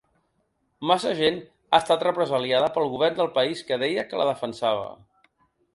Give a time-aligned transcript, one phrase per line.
[0.91, 4.91] Massa gent ha estat represaliada pel govern del país que deia que la defensava.